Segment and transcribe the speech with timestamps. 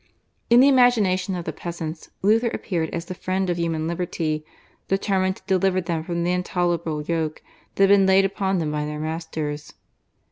[0.49, 4.43] In the imagination of the peasants Luther appeared as the friend of human liberty,
[4.87, 7.43] determined to deliver them from the intolerable yoke
[7.75, 9.73] that had been laid upon them by their masters.